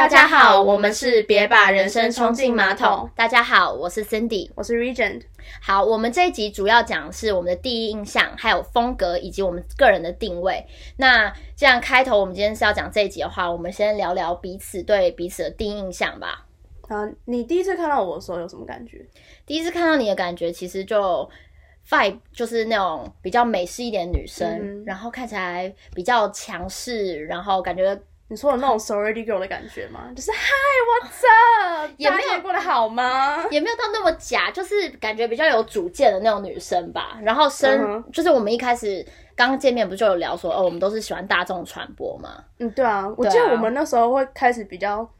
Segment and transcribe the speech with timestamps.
[0.00, 3.06] 大家好，我们是别把人生冲进马桶。
[3.14, 5.24] 大家好，我是 Cindy，我是 Regent。
[5.60, 10.64] 好，我们这一集主要讲是我们的第一印象，还有风格以及我们个人的定位。
[10.96, 16.46] 那既然开头我们今天是要讲这一集的话，我们先聊聊彼此对彼此的第一印象吧。
[16.88, 19.06] 啊，你第一次看到我的时候有什么感觉？
[19.44, 21.28] 第一次看到你的感觉，其实就
[21.86, 28.00] vibe 就是那种比较美式一点的女生，然后看起来比较强势，然后感觉。
[28.30, 30.08] 你说的那种 sorority girl 的感觉吗？
[30.14, 31.90] 就是 Hi，What's up？
[31.96, 33.44] 也没有过得好吗？
[33.50, 37.18] 也没有到那么假，就是感觉比较有主见的那种女生吧。
[37.22, 39.04] 然后生就是我们一开始
[39.34, 42.44] 刚见面不就有聊说，哦，我们都是喜欢大众传播嘛。
[42.60, 45.10] 嗯，对啊，我记得我们那时候会开始比较。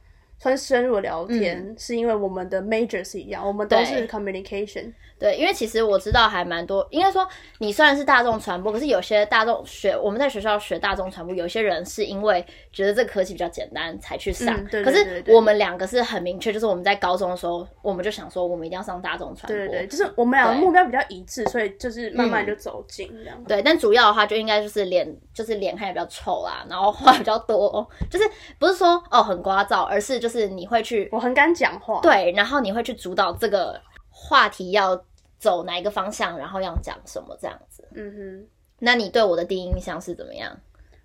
[0.42, 4.90] 算深入的聊天，是因为我们的 major 是一样，我们都是 communication。
[5.20, 14.66] 对，因为其实我知道还蛮多，应该说你虽然是大众传播，可是有些大众学我们在学校学大众传播，有些人是因为觉得这个科技比较简单才去上。
[14.66, 19.54] 可是我们两个是很明确，就是我们在高中的时候，我们就想说我们一定要上大众传播。
[19.54, 23.45] 对对，就是我们两个目标比较一致，所以就是慢慢就走近这样。
[23.45, 28.24] 对，但主要的话就应该就是脸，就是脸看起来比较臭啦，然后话比较多，就是
[28.59, 32.01] 不是说哦很聒噪，而是就是你会去，我很敢讲话。
[32.01, 34.98] 对，然后你会去主导这个话题要。
[35.41, 37.83] 走哪一个方向，然后要讲什么这样子。
[37.96, 40.57] 嗯哼，那你对我的第一印象是怎么样？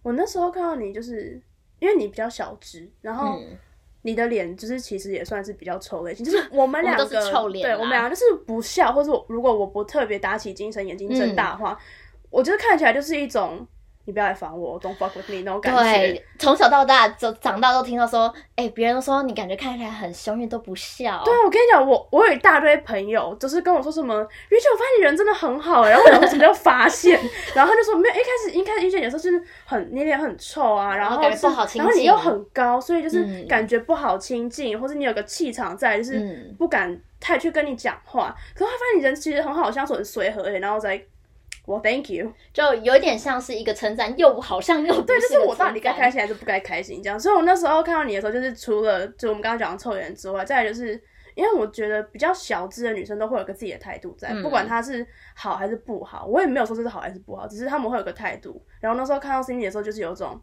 [0.03, 1.41] 我那时候看到你，就是
[1.79, 3.39] 因为你比较小只，然后
[4.03, 11.79] 你的脸就是其实也算是比较臭类型，就是我们两个都是臭脸，对我们两个就是不笑，或者如果我不特别打起精神，眼睛睁大的话，
[12.29, 13.67] 我觉得看起来就是一种。
[14.05, 15.83] 你不要来烦我，Don't fuck with me 那种感觉。
[15.83, 21.23] 对，从小到大，就长大都听到说，哎，别人都说你感觉看起来很凶，你都不笑。
[21.25, 27.19] 对，我跟你讲，我我有一大堆朋友，就是跟我说什么，而且我发现你人真的很好，然后为什么叫发现？
[27.55, 38.35] 然后他就说，没有，一开始一开始遇见你的时候就是很你脸很臭啊，然后感觉不好亲近，然后你又很高，所以就是感觉不好亲近，或者你有个气场在，就是不敢太去跟你讲话。
[38.53, 41.01] 可是他发现你人其实很好相处，很随和，然后再。
[41.65, 47.19] 我 thank you，就有点像是一个称赞，又好像又对，就是我到底该开心还是不该开心这样。
[47.19, 50.91] 所以我那时候看到你的时候，就是除了就我们刚刚讲的臭脸之外，再来就是
[51.33, 58.63] 因为我觉得比较小资的女生都会有个自己的态度在，不管她是好还是不好，我也没有说这是好还是不好，只是他们会有个态度。
[58.79, 60.39] 然后那时候看到 Cindy 的时候，就是有种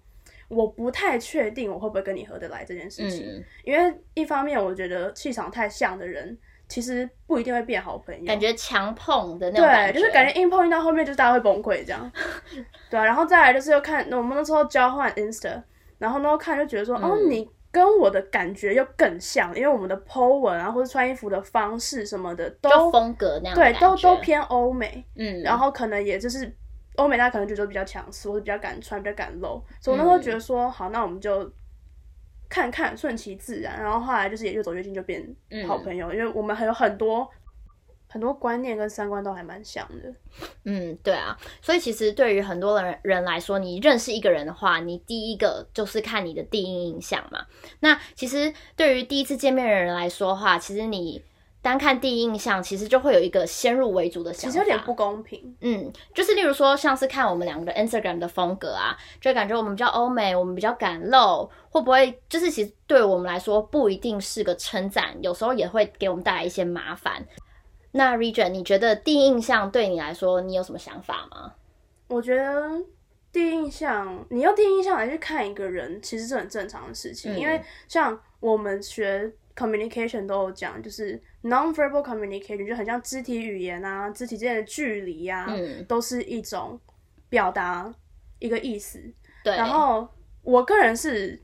[0.49, 6.37] 我不太确定我会不会跟你合得来这件事情，因为一方面我觉得气场太像的人。
[6.73, 12.11] 其实不一定会变好朋友，感觉强碰的那种对，就是感觉硬碰硬到后面，就是大家会崩溃这样。
[12.89, 15.63] 对啊，然后再来就是又看，我们那时候交换 Insta，
[15.99, 25.05] 然后呢看就觉得说，哦，你跟我的感觉又更像，因为我们的 po 文啊，或者穿衣服的方式什么的，都风格那样，对，都都偏欧美。
[25.17, 26.51] 嗯，然后可能也就是
[26.97, 29.63] 欧美，大家可能觉得比较强势，或者比较敢穿，比较敢露。
[29.79, 31.53] 所以我那时候觉得说，好，那我们就。
[32.53, 35.25] 看看顺其自然，然后后来就是也越走越近，就变
[35.67, 37.27] 好朋友，因为我们还有很多
[38.07, 40.15] 很多观念跟三观都还蛮像的。
[40.65, 47.47] 嗯，对啊，所以其实对于很多人人来说，你认识一个人的话，你第一个就是看你的第一印象嘛。
[47.81, 51.23] 那其实对于第一次见面的人来说的话，其实你。
[51.63, 55.57] 单看第一印象，其实就会有一个先入为主的想法，其实有点不公平。
[55.61, 67.25] 嗯，就是例如说，像是看我们两个的 Instagram 的风格啊，就感觉我们比较欧美，我们比较敢露，会不会就是其实对我们来说不一定是个称赞，有时候也会给我们带来一些麻烦。
[67.93, 71.53] 那 Region，你觉得第一印象对你来说，你有什么想法吗？
[72.09, 72.73] 我觉得
[73.31, 79.33] 第一印象，你用第一印象来去看一个人，其实是很正常的事情，因为像我们学。
[79.55, 85.47] Communication 都有讲，就是 non-verbal communication 就很像肢体语言啊，肢体之间的距离啊，
[85.87, 86.79] 都是一种
[87.29, 87.93] 表达
[88.39, 88.99] 一个意思。
[89.45, 89.55] 对。
[89.57, 90.09] 然后
[90.43, 91.41] 我个人是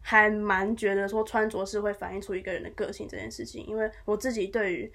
[0.00, 4.92] 还蛮觉得说穿着是会反映出一个人的个性这件事情，因为我自己对于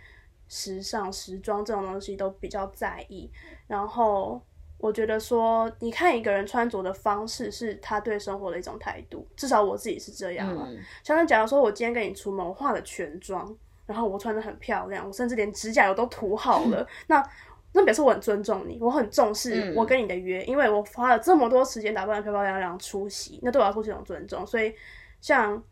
[0.48, 3.32] 时尚、时装这种东西都比较在意，
[3.68, 4.42] 然后。
[4.84, 9.26] 我觉得说，你看一个人穿着的方式，是他对生活的一种态度。
[9.34, 10.68] 至少我自己是这样嘛。
[11.06, 13.50] 像是假如说我今天跟你出门，我化了全妆，
[13.86, 17.24] 然后我穿的很漂亮，我甚至连指甲油都涂好了， 那
[17.72, 24.46] 那表示我很尊重你，我很重视我跟你的约，因为我花了这么多时间打扮的漂漂亮亮出席，那对我来说是一种尊重。
[24.46, 24.76] 所以，
[25.22, 25.64] 像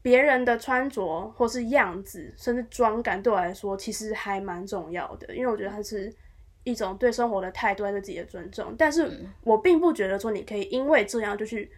[0.00, 6.14] 别人的穿着或是样子，甚至妆感，对我来说其实还蛮重要的，因为我觉得它是。
[6.64, 9.10] 一种对生活的态度，对自己的尊重，但是
[9.42, 11.70] 我并不觉得说你可以因为这样就去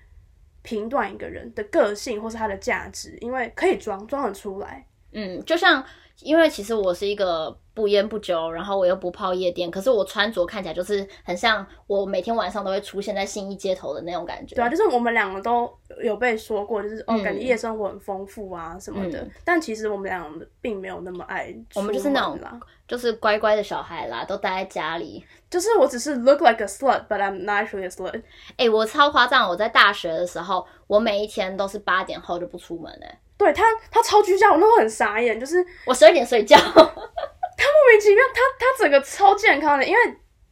[0.62, 5.84] 评断一个人的个性或是他的价值，因为可以装装得出来，嗯，就像
[6.20, 14.54] 因为其实我是一个不烟不酒，然后我又不泡夜店，可是我穿着看起来就是很像我每天晚上都会出现在信义街头的那种感觉。
[14.54, 15.70] 对啊，就是我们两个都
[16.02, 19.20] 有被说过，就是哦，嗯感觉夜生活很丰富啊什么的。
[19.20, 22.38] 嗯但其实我们两个并没有那么爱我们就是那种
[22.86, 25.24] 就是乖乖的小孩啦，都待在家里。
[25.48, 28.22] 就是我只是 look like a slut，but I'm not actually a slut。
[28.56, 29.48] 哎、我超夸张！
[29.48, 36.56] 我在大学的时候，我每一天都是八点后就不出门哎、对他，他超居家，我那时候很傻眼，就是我十二点睡觉。
[36.62, 39.98] 他莫名其妙，他他整个超健康的，因为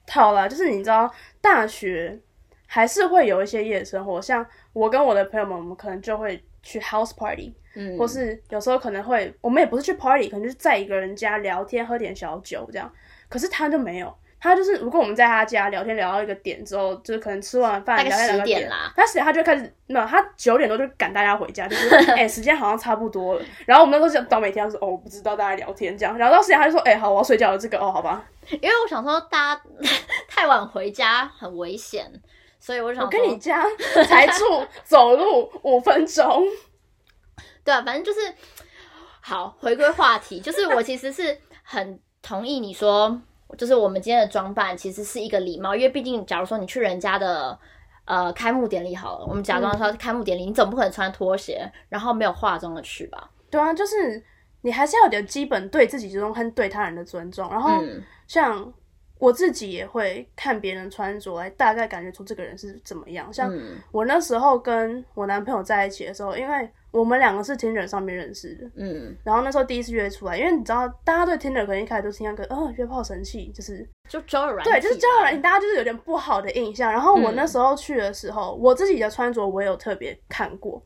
[0.08, 2.18] 好了，就是你知道大学
[2.66, 12.92] 还是会有一些夜生活，像我跟我的朋友们，我们可能就会去 house party，、嗯，或是有时候可能会，我们也不是去 party，可能就是在一个人家聊天，喝点小酒这样。
[13.28, 23.42] 可是他就没有，他就是如果我们在他家聊天聊到一个点之后，就是可能吃完饭大概10聊天聊到点点啦他十点他就开始，没有，他九点多就赶大家回家，就是 哎、时间好像差不多了。
[23.66, 28.24] 然后我们那时候到每天都是哦，我不知道大家聊天这样，然后到十点他就说，哎、好，我要睡觉了，这个哦，好吧。
[28.50, 29.62] 因为我想说大家
[30.26, 32.10] 太晚回家很危险，
[32.58, 33.62] 所以我想我说，跟你家
[34.08, 36.44] 才住走路五分钟，
[37.62, 38.20] 对啊，反正就是
[39.20, 39.54] 好。
[39.60, 43.20] 回归话题，就是我其实是很同意你说，
[43.56, 47.58] 就是我们今天的装扮其实是一个礼貌，因为毕竟假如说你去人家的。
[48.06, 53.30] 呃，开幕典礼好了，我们假装说开幕典礼，你总不可能穿拖鞋，然后没有化妆的去吧？
[53.48, 54.20] 对啊，就是
[54.62, 57.48] 你还是要有点基本对自己尊重和对他人的尊重。
[57.48, 58.72] 然后嗯像
[59.18, 63.32] 我自己也会看别人穿着来大概感觉出这个人是怎么样。
[63.32, 76.90] 像嗯我那时候跟我男朋友在一起的时候，因为我们两个是 Tinder 上面认识的，嗯，然后那时候第一次约出来，因为你知道大家对 Tinder 可能一开始都是那个呃约炮神器，就是就交友软体对，就是交友软件，大家就是有点不好的印象。
[76.90, 80.82] 然后我嗯那时候去的时候，我自己的穿着我也有特别看过。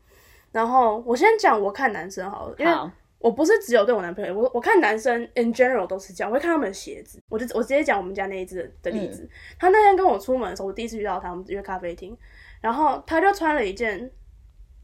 [0.51, 2.71] 然后我先讲我看男生好了，因为，
[3.19, 7.19] 我不是只有对我男朋友，我我看男生 in general 都是这样，我会看他们的鞋子。
[7.29, 9.27] 我就我直接讲我们家那一只的的例子。
[9.59, 12.15] 他那天跟我出门的时候，我第一次遇到他，我们约咖啡厅，
[12.61, 14.09] 然后他就穿了一件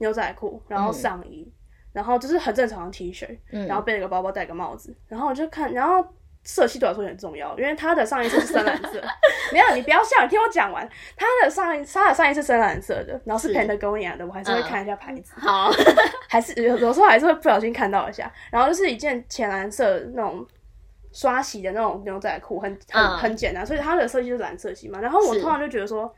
[0.01, 1.49] 牛仔裤，然后上衣，
[1.93, 6.05] 然后就是很正常的 T 恤，嗯然后背了个包包，戴个帽子，然后我就看，然后
[6.43, 9.01] 色系对我来说很重要，因为他的上衣是深蓝色，
[9.53, 13.59] 没有你不要笑，你听我讲完，他的上衣他的上衣是深蓝色的，然后是是。
[13.59, 15.33] Patagonia 的，我还是会看一下牌子。
[15.37, 15.71] 好，
[16.27, 20.43] 还是有有时候还是会不小心看到一下，然后就是一件浅蓝色那种
[21.11, 23.17] 刷洗的那种牛仔裤，很很、嗯。
[23.19, 24.99] 很简单，所以它的色系就是蓝色系嘛。
[24.99, 25.41] 然后我是。
[25.41, 26.11] 通常就觉得说，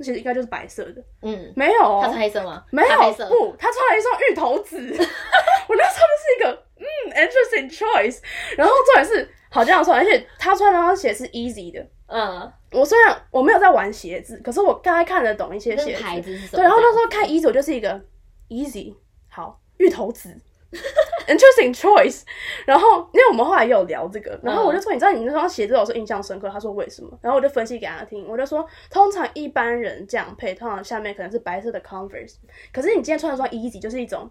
[0.00, 2.64] 那其实应该就是白色的，嗯，没有哦，他是黑色吗？
[2.70, 2.98] 没有。
[2.98, 4.78] 黑色，不，他穿了一双芋头紫，
[5.68, 8.18] 我那时候就是一个嗯 interesting choice，
[8.56, 11.86] 然后重点是好这样说，而且他穿那双鞋是 easy 的。
[12.06, 16.02] 嗯，我虽然我没有在玩鞋子，可是我大概看得懂一些鞋子。
[16.02, 16.56] 牌子是什么？
[16.56, 18.00] 对，然后那时候看 easy 我就是一个
[18.48, 18.94] easy
[19.28, 20.34] 好芋头紫
[21.26, 22.22] interesting choice。
[22.64, 27.18] 然后因为我们后来也有聊这个，然后我就说，你知道你那双鞋子我是印象深刻，他说为什么？
[27.22, 32.36] 然后我就分析给他听，我就说，通常一般人这样配，通常下面可能是白色的 Converse，
[32.72, 34.30] 可是你今天穿的双 easy 就是一种。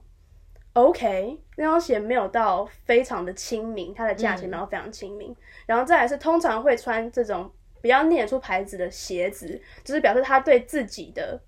[0.73, 5.35] OK，那双鞋没有到非常的亲民，它的价钱没有非常亲民。
[5.65, 7.51] 然后再来是通常会穿这种
[7.81, 11.41] 比较念得出牌子的鞋子，就是表示他对自己的，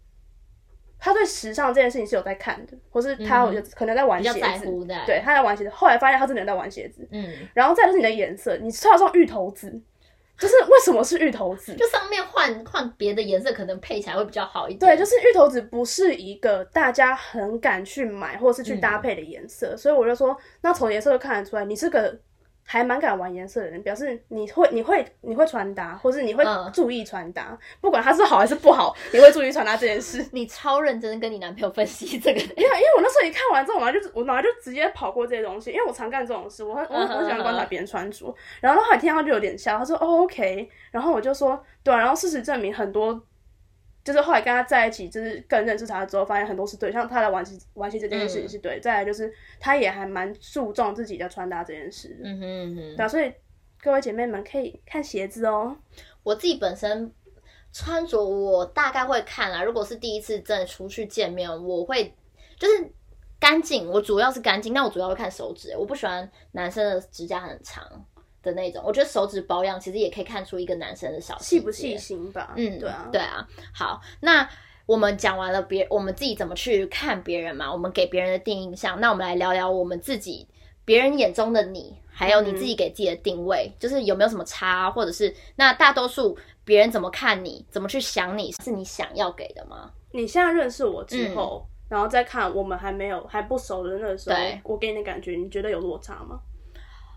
[1.04, 5.70] 他对时尚这件事情是有在看的，或是他我就可能在玩鞋子，在，对，，他在玩鞋子。
[5.72, 9.68] 后来发现他真的有在玩鞋子，嗯，然后再就是你的颜色，你穿上芋头紫，
[10.38, 11.74] 就是为什么是芋头紫？
[11.74, 14.80] 就上面换换别的颜色，可能配起来会比较好一点。
[14.80, 22.16] 对，就是芋头紫不是一个大家很敢去买或是去搭配的颜色，所以我就说，那从颜色就看得出来，你是个
[22.72, 30.26] 还蛮敢玩颜色的人，表示你会你会你会穿搭，或是你会嗯注意穿搭，不管它是好还是不好，你会注意穿搭这件事。
[30.32, 38.34] 你超认真地跟你男朋友分析这个，因为因为我那时候一看完之后，我就我脑袋就直接跑过这些东西，因为我常干这种事，我很我很喜欢观察别人穿着。
[38.62, 43.22] 然后后来听到他就有点笑，他说哦 OK，然后我就说对啊，然后事实证明很多。
[44.04, 48.80] 就是后来跟他在一起，就是更认识他之后，发现很多是对，像他的玩鞋玩鞋这件事情是对。
[48.80, 52.96] 再来就是他也还蛮注重自己的穿搭这件事，嗯哼嗯哼。
[52.96, 53.32] 对啊，所以
[53.82, 55.76] 各位姐妹们可以看鞋子哦。
[56.24, 57.14] 我自己本身
[57.72, 59.64] 穿着，我大概会看啦。
[59.64, 62.16] 如果是第一次真的出去见面，我会
[62.58, 62.92] 就是
[63.40, 65.76] 干净，我主要是干净，但我主要会看手指。
[65.78, 67.84] 我不喜欢男生的指甲很长
[68.44, 72.54] 的那种，我觉得手指保养其实也可以看出一个男生的小细不细心吧？
[72.56, 73.48] 嗯，对啊，对啊。
[73.74, 74.48] 好，那
[74.86, 80.48] 我们讲完了别我们自己怎么去看别人嘛，我们给别人的第一印象，那我们来聊聊我们自己
[80.84, 89.92] 别人眼中的你，还有你自己给自己的定位，就是有没有什么差，或者是那大多数别人怎么看你，怎么去想你，是你想要给的吗？
[90.12, 96.40] 你现在认识我之后，然后再看我们还没有还不熟的那个时候对，我给你的感觉，你觉得有落差吗？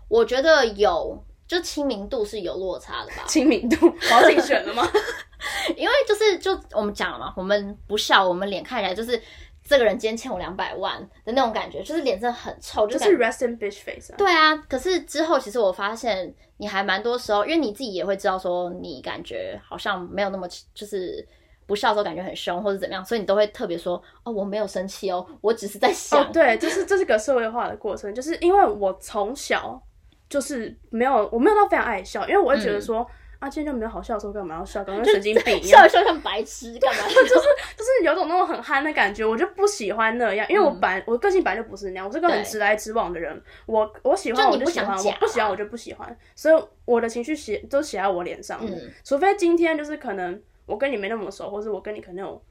[0.07, 3.23] 我觉得有，就亲民度是有落差的吧。
[3.27, 4.87] 亲民度，我要自己选了吗？
[5.75, 9.21] 因为就是就我们讲了嘛，我们不笑，我们脸看起来就是
[9.63, 14.15] 这个人今天欠我两百万的那种感觉，就是脸真的很臭，就就是 resting bitch face 啊。
[14.17, 14.55] 对啊。
[14.69, 21.27] 可是之后其实我发现你还蛮多时候，因为你自己也会知道说你感觉好像没有那么就是。
[21.67, 26.23] 不笑的时候感觉很凶或者怎么样，所以你都会特别说哦，我没有生气哦，我只是在想。
[26.23, 29.81] 哦，对，这是这是个社会化的过程，就是因为我从小
[30.29, 33.05] 就是没有，我没有到非常爱笑，因为我会觉得说、
[33.39, 35.81] 啊，今天就没有好笑的时候，干嘛要笑，跟神经病一样。
[35.81, 37.03] 笑，一笑像白痴干嘛？
[37.07, 37.33] 就是
[37.77, 48.91] 就是有种那种很憨的感觉，我就不喜欢那样，因为我本来、我个性本来就不是那样，我是个很直来直往的人，我我喜欢我就喜欢，我不喜欢我就不喜欢，所以我的情绪写都写在我脸上的，嗯。
[49.03, 52.41] 除非今天就是可能我跟你没那么熟，或是我跟你可能有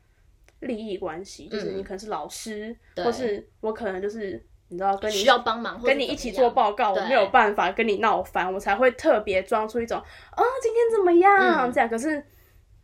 [0.60, 1.78] 利益关系，就是嗯。
[1.78, 3.04] 你可能是老师，对。
[3.04, 11.88] 或是我可能就是你知道跟你需要帮忙，或者跟你一起做报告，我没有办法跟你闹翻，我才会特别装出一种啊、今天怎么样、嗯这样。
[11.88, 12.24] 可是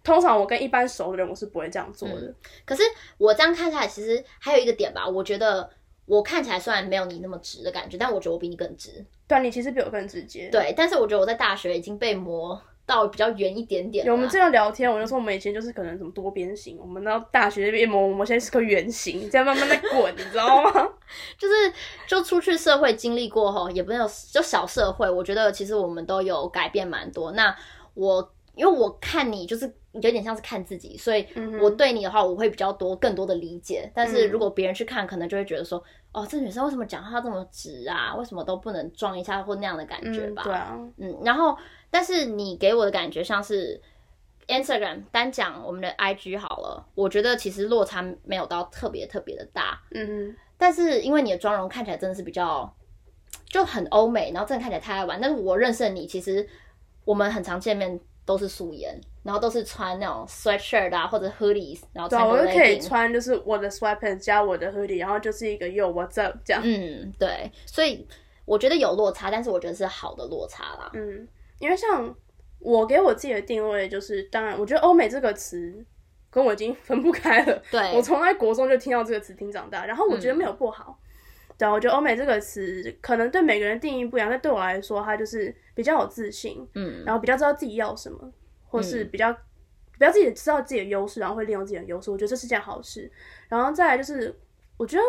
[0.05, 2.33] 通常我跟一般熟的人，我是不会这样做的。
[2.65, 2.83] 可是
[3.19, 5.69] 我这样看下来，其实还有一个点吧，我觉得
[6.07, 9.05] 我看起来虽然没有你那么直的感觉，但我觉得我比你更直。
[9.27, 20.89] 对啊，你其实比我更直接。，对，但是我觉得我在大学已经被磨到比较圆一点点我们这样聊天，我就说我们以前就是可能什么多边形，我们到大学那边磨，我们现在是个圆形，这样慢慢的滚，你知道吗？
[21.39, 21.55] 就是
[22.07, 27.33] 就出去社会经历过后，也不是有就小社会，我觉得其实我们都有改变蛮多。
[27.33, 27.55] 那
[27.95, 31.27] 我因为我看你就是有点像是看自己，所以
[31.61, 33.91] 我对你的话，我会比较多更多的理解。
[33.95, 38.15] 但是如果别人去看，可能就会觉得说，哦，这女生为什么讲话这么直啊？
[38.17, 40.43] 为什么都不能装一下或那样的感觉嗯，吧？
[40.45, 41.57] 对啊，嗯，然后
[41.91, 43.81] 但是你给我的感觉像是
[44.49, 52.73] Instagram 单讲我们的 IG 好了，我觉得其实落差没有到特别特别的大，嗯但是因为你的妆容看起来真的是比较
[53.49, 55.19] 就很欧美，然后真的看起来太爱玩。
[55.21, 56.47] 但是我认识的你，其实
[57.05, 62.79] 我们很常见面都是素颜，然后都是穿那种 sweatshirt 啊或者 hoodies，然后对啊，穿个我就可以。
[62.79, 66.63] 穿就是我的 sweatpants 加我的 hoodie，然后就是一个 yo what's up 这样。
[66.63, 68.07] 嗯，对，所以
[68.45, 70.91] 我觉得有落差，但是我觉得是好的落差啦。
[70.93, 71.27] 嗯，
[71.59, 72.15] 因为像
[72.59, 75.85] 我给我自己的定位就是，当然我觉得欧美这个词
[76.31, 77.63] 跟我已经分不开了。
[77.71, 80.99] 对，我从在国中就听到这个词听长大，然后我觉得没有不好。
[81.59, 88.33] 对啊，我觉得欧美这个词可能对每个人定义不一样，但对我来说，它就是比较有自信，嗯然后比较知道自己要什么，
[88.67, 92.11] 或是比较、比较自己知道自己的优势，然后会利用自己的优势。
[92.11, 93.11] 我觉得这是件好事。
[93.49, 94.35] 然后再来就是，
[94.79, 95.03] 我觉得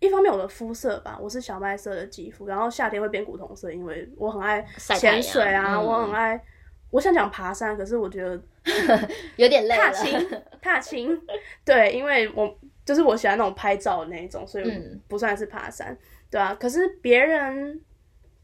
[0.00, 6.42] 一方面我的肤色吧，我是小麦色的肌肤，然后夏天会变古铜色，因为我很爱潜水啊，嗯我很爱。
[6.90, 8.40] 我想讲爬山，可是我觉得
[9.36, 9.84] 有点累了。
[9.84, 10.28] 踏青，
[10.60, 11.22] 踏青，
[11.64, 15.96] 对，因为我就是我喜欢那种拍照的那一种，所以嗯不算是爬山，
[16.30, 16.54] 对啊。
[16.58, 17.80] 可是别人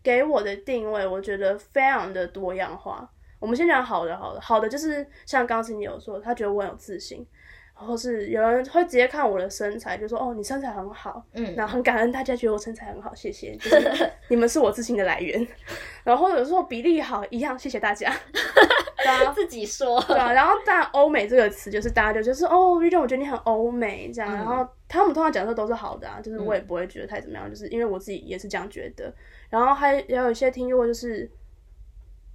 [0.02, 3.11] 给我的定位，我觉得非常的多样化。
[3.38, 7.26] 我们先讲好的，好的，好的就是像刚才你有说，他觉得我很有自信，
[7.82, 11.54] 或是有人会直接看我的身材，就说哦，你身材很好，嗯。
[11.54, 15.46] 然后很感恩大家觉得我身材很好，谢谢，就是 你们是我自信的来源。
[16.04, 18.14] 然后或者说比例好，一样，谢谢大家。
[19.04, 29.12] 对啊，自己说，对啊，然后但欧美这个词就是大家就就是哦，瑞珍，我觉得你很欧美这样，嗯然后他们通常讲的都是好的啊，就是我也不会觉得太怎么样，就是因为我自己也是这样觉得。
[29.50, 31.28] 然后还也有一些听过，就是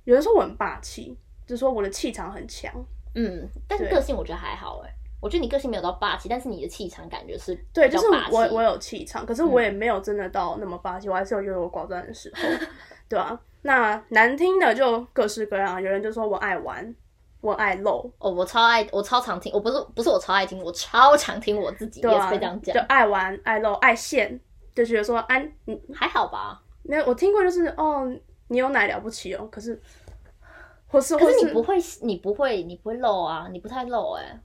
[0.03, 2.69] 有人说我很霸气，就是说我的气场很强，
[3.15, 12.41] 嗯，但是个性我觉得还好哎，我觉得你个性没有到霸气，但是你的气场感觉是对，就是我我有气场，可是我也没有真的到那么霸气，我还是有优柔寡断的时候，
[13.09, 16.95] 对啊，那难听的就各式各样，有人就说我爱玩，
[17.41, 24.39] 我爱露，哦，我超爱，我超常听，我不是不是我超爱听，我超常听我自己 也是对啊，会这样讲就，爱玩爱露爱现，
[24.75, 26.61] 就觉得说安你还好吧？
[26.83, 28.07] 没有，我听过就是哦，
[28.49, 29.81] 你有奶了不起哦，可是，
[30.87, 34.39] 或是可或是你不会，你不会，你不会露啊，你不太露哎、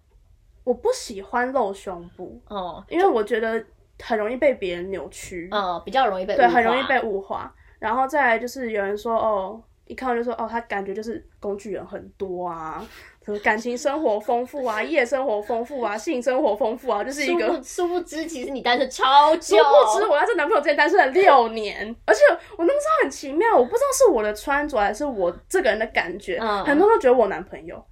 [0.65, 3.65] 我不喜欢露胸部，哦，因为我觉得
[4.03, 7.53] 很容易被别人扭曲，嗯，比较容易被对，很容易被物化。
[7.79, 12.87] 然后再来就是有人说哦，一看到就说哦，他感觉就是工具人很多啊，
[13.25, 22.21] 什么感情生活丰富啊，夜生活丰富啊，性生活丰富啊，就是一殊个不殊不知，其实你单身超久，殊不知我在这男朋友之前单身了六年，而且
[22.57, 27.85] 我那个时候很奇妙，我不知道是我的穿着还是我这个人的感觉，嗯很多人都觉得我男朋友，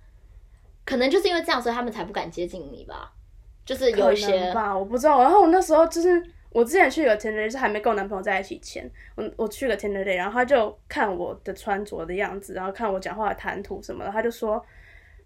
[0.91, 3.13] 可能就是因为这样，所以他们才不敢接近你吧。
[3.65, 5.23] 就是有可一些能吧，我不知道。
[5.23, 14.65] 然后我那时候就是我之前去个 Tinder，是还没跟我男朋友在一起前，我我去个 Tinder 然后他就看我的穿着的样子，然后看我讲话的谈吐什么的，他就说。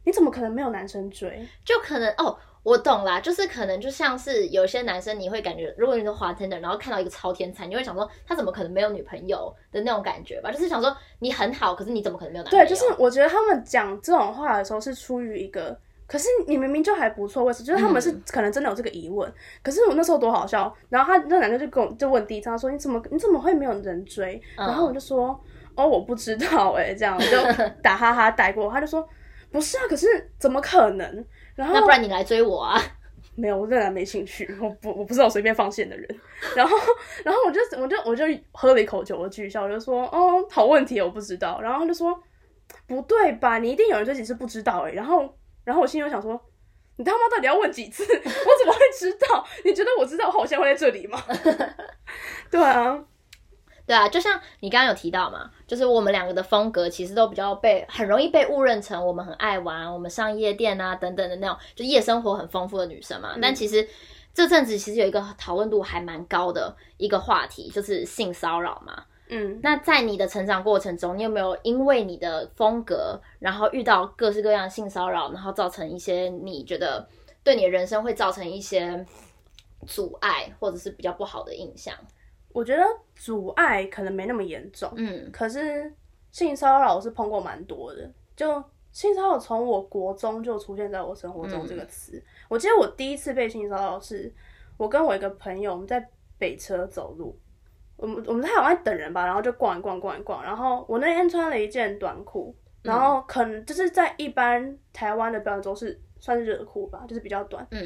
[0.07, 1.43] 你怎么可能没有男生追？
[1.65, 10.51] 就可能哦，我懂啦，就是可能就像是有些男生，你会感觉，如果你是华天的，然后看到一个超天才，你会想说他怎么可能没有女朋友的那种感觉吧？
[10.51, 12.65] 就是想说你很好，可是你怎么可能没有男朋友？
[12.65, 17.67] 对，就是我觉得他们讲这种话的时候是出于一个，可是你明明就还不错，为什么？
[17.67, 19.31] 就是他们是可能真的有这个疑问。
[19.63, 24.41] 可是我那时候多好笑，然后他那男的就跟我就问第一他说你怎么你怎么会没有人追？
[24.57, 25.39] 然后我就说
[25.75, 27.37] 哦我不知道哎、这样我就
[27.83, 29.07] 打哈哈带过，他就说
[29.53, 30.07] 不是啊，可是
[30.39, 31.25] 怎么可能？
[31.55, 32.81] 然后那不然你来追我啊？
[33.37, 36.21] 没有，我对男没兴趣，我不我不是我随便放线的人。
[36.55, 36.77] 然后
[37.25, 41.61] 然后我就我就我就喝了一口酒，我巨笑，我就说哦好问题，我不知道。
[41.61, 42.17] 然后他就说
[42.87, 46.41] 不对吧，你一定有人追，几次不知道哎、然后然后我心里就想说。
[46.97, 48.05] 你他妈到底要问几次？
[48.07, 49.45] 我怎么会知道？
[49.65, 51.21] 你觉得我知道，我好像会在这里吗？
[52.49, 53.05] 对啊，
[53.87, 63.37] 对啊，就像你刚刚有提到嘛，就是我们两个的风格其实都比较被很容易被误认成我们很爱玩，我们上夜店啊等等的那种，就夜生活很丰富的女生嘛。
[63.43, 63.87] 但其实
[64.33, 69.05] 这阵子其实有一个讨论度还蛮高的一个话题，就是性骚扰嘛。
[69.29, 77.07] 嗯，那在你的成长过程中，你有没有因为你的风格，然后遇到各式各样的性骚扰，然后造成一些你觉得
[77.43, 79.05] 对你的人生会造成一些
[79.87, 81.95] 阻碍，或者是比较不好的印象？
[82.55, 82.85] 我觉得
[83.17, 85.29] 阻碍可能没那么严重，嗯。
[85.33, 85.93] 可是
[86.31, 92.23] 性骚扰我是碰过蛮多的，就性骚扰从我国中就出现在我生活中这个词。
[92.49, 94.33] 我记得我第一次被性骚扰是，
[94.77, 96.09] 我跟我一个朋友我们在
[96.39, 97.37] 北车走路，
[97.97, 107.85] 我们我们在好像在等人吧，然后就逛一逛逛一逛，然后我那天穿了一件短裤，然后可能就是在一般台湾的标准中是算是热裤吧，就是比较短，嗯。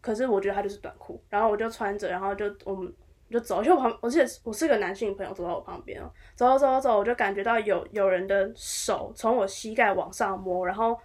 [0.00, 2.90] 可是我觉得它就是短裤，然后我就穿着，然后就我们
[3.30, 10.98] 就走，因为我旁我记得我是个男性朋友走到我旁边哦，走走走走，我就感觉到有有人的手从我膝盖往上摸，然后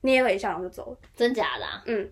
[0.00, 0.96] 捏了一下，然后就走了。
[1.14, 1.82] 真假的、啊？
[1.86, 2.10] 嗯，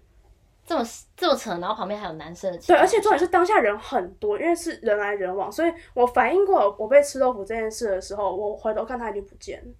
[0.67, 0.85] 这么
[1.17, 9.73] 这么扯，然后旁边还有男生的对，而且重点是当下人很多，因为是人来人往，所以我反应过我被吃豆腐这件事的时候，我回头看他已经不见了。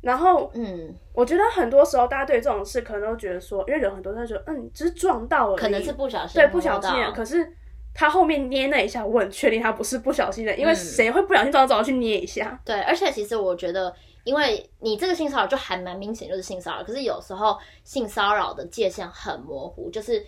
[0.00, 7.50] 然后嗯，我觉得很多时候大家对这种事可能都觉得说，因为人很多，他就觉得嗯，只是撞到了，可能是不小心对，不小心可是
[7.94, 12.60] 他后面捏那一下，我很确定他不是不小心的，因为嗯谁会不小心找到找去捏一下？
[12.64, 16.82] 对，而且其实我觉得，因为你这个性骚扰就还蛮明显，就是性骚扰。
[16.82, 20.26] 可是有时候性骚扰的界限很模糊，就是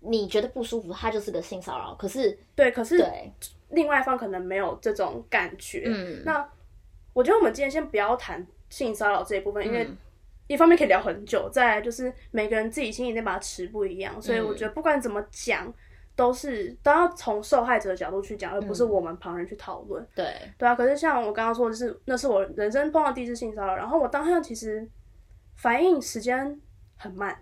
[0.00, 1.94] 你觉得不舒服，它就是个性骚扰。
[1.94, 3.32] 可是，对，可是对，
[3.70, 5.84] 另外一方可能没有这种感觉。
[5.86, 6.46] 嗯，那
[7.14, 9.96] 我觉得我们今天先不要谈性骚扰这一部分，因为嗯
[10.48, 15.72] 一方面可以聊很久，再来就是每个人自己心里那把尺不一样，所以我嗯觉得不管怎么讲，
[16.16, 18.90] 都是都要从受害者的角度去讲，而不是嗯。
[18.90, 20.04] 我们旁人去讨论。
[20.14, 24.88] 对，对啊，可是像我刚刚说的是，那是我人生碰到第一次性骚扰，然后我当下其实
[25.56, 26.58] 反应时间
[26.96, 27.38] 很慢，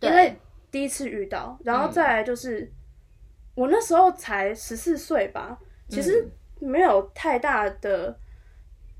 [0.00, 0.34] 因为
[0.70, 2.68] 第一次遇到，然后再来就是、
[3.54, 5.58] 我那时候才十四岁吧，
[5.90, 6.26] 其实
[6.58, 8.18] 没有太大的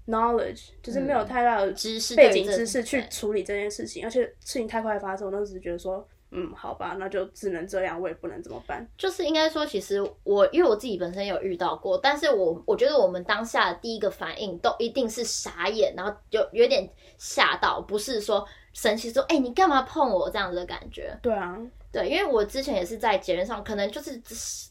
[0.07, 8.85] knowledge，就是没有太大的知识背景知识去处理这件事情，而且事情太快发生，我当时觉得说，嗯，好吧，那就只能这样，我也不能怎么办。
[8.99, 21.16] 就是应该说，其实我因为我自己本身有遇到过，但是我我觉得我们当下的第一个反应都一定是傻眼，然后有有点吓到，不是说生气说，哎、你干嘛碰我这样子的感觉。
[21.23, 21.57] 对啊，
[21.92, 24.20] 对，因为我之前也是在节日上，可能就是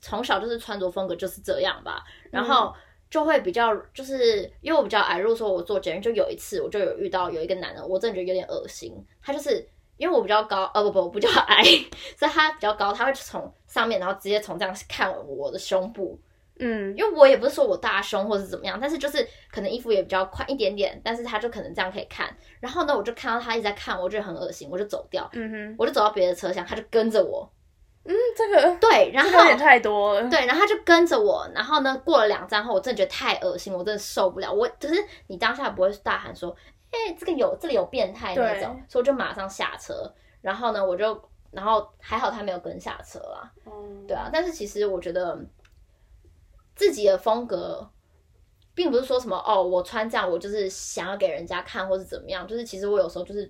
[0.02, 2.73] 从小就是穿着风格就是这样吧，然后
[3.10, 9.65] 就会比较就是因为我比较矮，如果说我做节日，就有一次我就有遇到有一个男的，我真的觉得有点恶心，他就是
[9.97, 11.63] 因为我比较高，呃不不，我比较矮，
[12.17, 16.19] 所以他比较高，他会从上面然后直接从这样看我的胸部，
[16.60, 27.49] 嗯，因为我也不是说我大胸或是怎么样，但是就是可能衣服也比较宽一点点，但是他就可能这样可以看，然后呢我就看到他一直在看我，我觉得很恶心，我就走掉，嗯哼，我就走到别的车厢，他就跟着我。
[28.06, 30.29] 嗯，这个对，然后这个有点太多了。
[30.29, 34.51] 对，然后他就跟着我，然后呢，过了两站后，我真的觉得太恶心，我真的受不了。
[34.51, 34.95] 我可是
[35.27, 36.53] 你当下不会大喊说，
[36.93, 40.13] 哎、这个有这里有变态那种，所以我就马上下车。
[40.41, 41.19] 然后呢，我就，
[41.51, 44.29] 然后还好他没有跟下车啦，嗯，对啊。
[44.32, 45.39] 但是其实我觉得
[46.75, 47.89] 自己的风格，
[48.75, 52.47] 并不是说什么哦，我穿这样我就是想要给人家看，或是怎么样。
[52.47, 53.49] 就是其实我有时候就是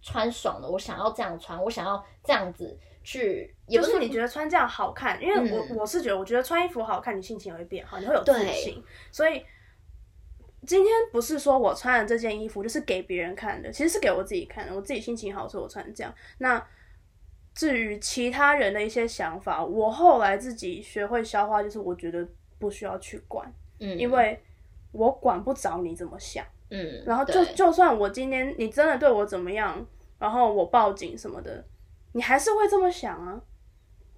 [0.00, 8.82] 穿爽了，我想要这样穿，我想要这样子去，也不就是是你觉得穿这样好看，因为我、嗯我是觉得，我觉得穿衣服好看，你心情也会变好，你会有自对信。
[9.10, 9.44] 所以
[10.66, 14.74] 今天不是说我穿的这件衣服就是给别人看的，其实是给我自己看的。
[14.74, 16.14] 我自己心情好，所以我穿这样。
[16.38, 16.64] 那
[17.54, 22.26] 至于其他人的一些想法，我后来自己学会消化，就是我觉得
[22.58, 24.40] 不需要去管，嗯，因为
[24.92, 26.44] 我管不着你怎么想。
[26.70, 29.84] 嗯，然后就就算我今天你真的对我怎么样，
[30.18, 31.62] 然后我报警什么的，
[32.12, 33.38] 你还是会这么想啊。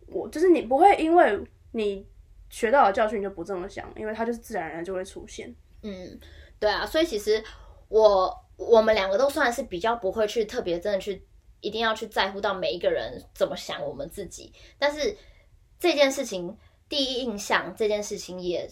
[0.06, 1.40] 我就是你不会因为
[1.72, 2.06] 你
[2.50, 5.52] 学到的教训就不这么想，因为它就是自然而然就会出现。
[5.84, 6.18] 嗯，
[6.58, 7.42] 对啊，所以其实
[7.88, 11.24] 我我们两个都算是比较不会去特别真的去
[11.60, 15.16] 一定要去在乎到每一个人怎么想我们自己，但是
[15.78, 18.68] 这件事情第一印象这件事情也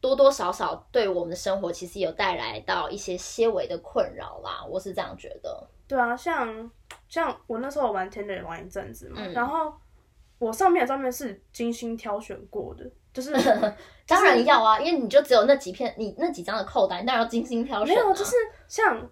[0.00, 5.68] 多多少少对我们的生活其实有带来到一些些微的困扰啦，我是这样觉得。
[5.86, 6.70] 对啊，像
[7.08, 9.72] 像我那时候玩 Tinder 玩一阵子嘛，嗯然后
[10.38, 13.32] 我上面的照片是精心挑选过的， 就是
[14.08, 18.02] 当然要啊，因为你就只有那几片，你那几张的扣单，你当然要精心挑选、啊。
[18.02, 18.34] 没有，就是
[18.66, 19.08] 像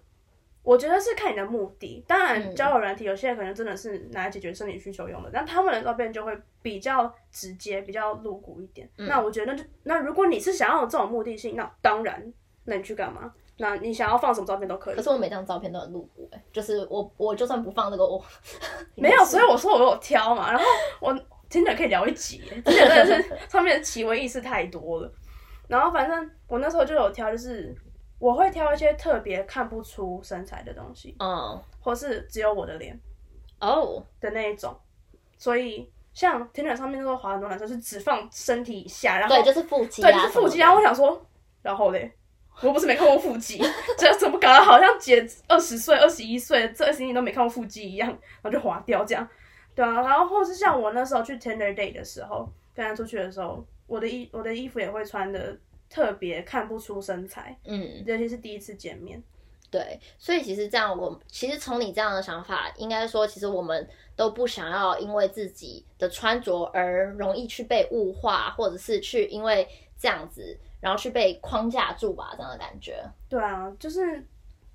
[0.61, 2.03] 我觉得是看你的目的。
[2.07, 8.89] 当然，嗯交友软体有些人可能真的是拿来解决生理需求用的，但他们的照片就会比较直接、比较露骨一点。
[8.97, 12.33] 嗯那我觉得就那如果你是想要有这种目的性，那当然，
[12.65, 13.33] 那你去干嘛？
[13.57, 15.01] 那你想要放什么照片都可以可。
[15.01, 18.19] 是我每张照片都很露骨哎、就是我我就算不放那个我
[18.95, 20.65] 没有，所以我说我有挑嘛，然后
[20.99, 21.13] 我
[21.53, 25.13] 真的可以聊一集耶，真的真的是上面的奇闻异事太多了。
[25.67, 27.75] 然后反正我那时候就有挑，就是
[28.17, 32.99] 我会挑一些特别看不出身材的东西，嗯或是只有我的脸
[33.59, 34.75] 哦的那一种。
[35.37, 41.23] 所以像 Tinder 上面那个滑很多男生是只放身体以下，然后对，就是腹肌啊对就是腹肌，然后我想说，
[41.61, 42.11] 然后嘞。
[42.61, 43.59] 我不是没看过腹肌，
[43.97, 49.27] 这怎么搞得好像姐二十岁、二十一岁这二十年都没看过腹肌一样，然后就划掉这样。
[49.75, 55.57] 对啊，然后或是像我那时候去 Tinder Day 的时候，跟他出去的时候，我的衣我的衣服也会穿的
[55.89, 58.03] 特别看不出身材，嗯。
[58.05, 59.21] 尤其是第一次见面。
[59.71, 73.03] 对，所以其实这样我，其实从你这样的想法，应该说，其实我们都不想要因为自己的穿着而容易去被物化，或者是去因为这样子，然后去被框架住吧，这样的感觉。
[73.27, 74.23] 对啊，就是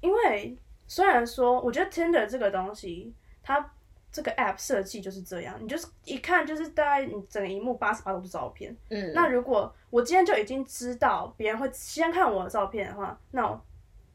[0.00, 0.58] 因为
[0.88, 3.72] 虽然说，我觉得 Tinder 这个东西，它
[4.10, 8.74] 这个 app 设计就是这样，你就是一看就是大概你整个荧幕八十八都是照片。
[8.88, 13.60] 嗯，那如果我今天就已经知道别人会先看我的照片的话，那我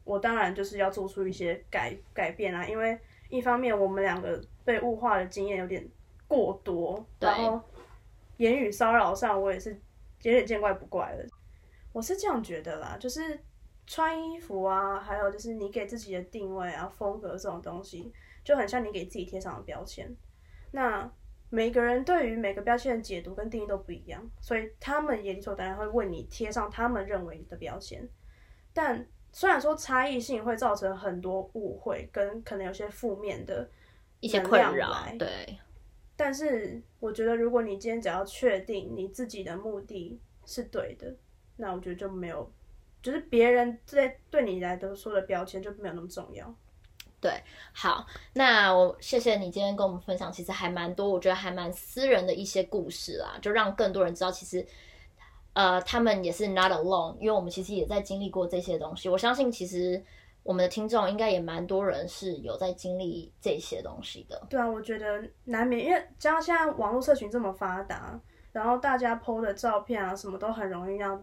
[0.04, 5.86] 我当然就是要做出一些改改变啊，因为一方面我们两个被物化的经验有点
[6.26, 7.60] 过多，然后
[8.36, 9.70] 言语骚扰上我也是
[10.22, 11.24] 有点见怪不怪了。
[11.92, 13.38] 我是这样觉得啦，就是
[13.86, 18.12] 穿衣服啊，还有就是你给自己的定位啊、风格这种东西，
[18.44, 20.14] 就很像你给自己贴上的标签。
[20.70, 21.10] 那
[21.50, 28.08] 每个人对于每个标签的解读跟定义都不一样，所以他们也理所当然会为你贴上他们认为的标签。
[28.72, 33.70] 但虽然说差异性会造成很多误会，跟可能有些负面的
[34.20, 35.58] 一些能困扰量，对，
[36.16, 41.14] 但是我觉得，如果你今天只要确定你自己的目的是对的，
[41.56, 42.52] 那我觉得就没有，
[43.00, 46.52] 就是别人在对你来都说的标签就没有那么重要。
[47.72, 54.66] 好，那我谢谢你今天跟我们分享，其实还蛮多，我觉得还蛮私人的一些故事啦，就让更多人知道，其实
[55.52, 59.08] 呃，他们也是 not alone，因为我们其实也在经历过这些东西。
[59.08, 60.02] 我相信，其实
[60.42, 64.46] 我们的听众应该也蛮多人是有在经历这些东西的。
[64.50, 68.20] 对啊，我觉得难免，因为加上现在网络社群这么发达，
[68.52, 71.22] 然后大家 PO 的照片啊什么都很容易让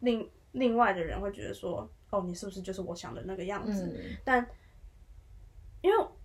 [0.00, 3.84] 另另外的人会觉得说，哦，你是不是就是我想的那个样子？
[3.86, 4.46] 嗯，但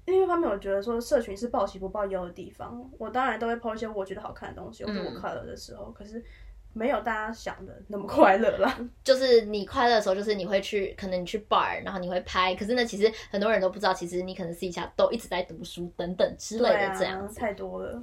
[0.08, 6.24] 因一方面，我觉得说社群是报喜不报忧的地方，我当然都会 po 一些我觉得好看的东西，或者我快乐的时候，可是
[6.72, 8.80] 没有大家想的那么快乐啦。
[9.04, 17.38] 就是你快乐的时候，就是你会去，可能你去 bar，然后你会拍，可是呢，其实很多人都不知道，其实你可能私底下都一直在读书等等之类的这样子。
[17.38, 18.00] 太多了。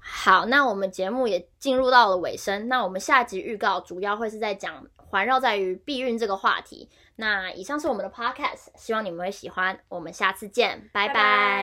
[0.00, 2.66] 好，那我们节目也进入到了尾声。
[2.66, 6.88] 那我们下集预告主要会是在讲环绕在于避孕这个话题。
[7.16, 9.78] 那以上是我们的 podcast，希望你们会喜欢。
[9.88, 11.61] 我们下次见，拜拜